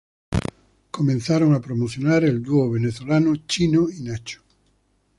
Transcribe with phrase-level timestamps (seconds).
[0.91, 4.41] Comenzaron a promocionar el dúo venezolano Chino y Nacho.